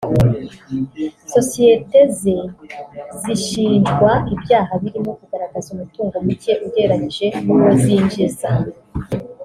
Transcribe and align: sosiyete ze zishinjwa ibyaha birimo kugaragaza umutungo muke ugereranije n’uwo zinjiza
sosiyete 1.33 1.97
ze 2.19 2.35
zishinjwa 3.21 4.11
ibyaha 4.33 4.73
birimo 4.83 5.11
kugaragaza 5.19 5.67
umutungo 5.75 6.15
muke 6.25 6.51
ugereranije 6.65 7.27
n’uwo 7.43 7.69
zinjiza 7.83 8.49